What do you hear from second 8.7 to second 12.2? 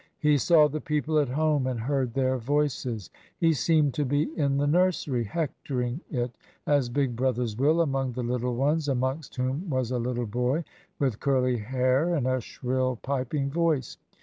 amongst whom was a little boy with curly hair